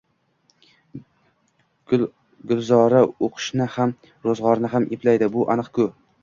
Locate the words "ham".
3.75-3.93, 4.75-4.89